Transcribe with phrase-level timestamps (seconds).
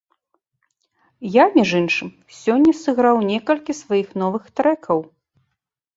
[1.35, 2.09] Я, між іншым,
[2.39, 4.99] сёння сыграў некалькі сваіх новых трэкаў!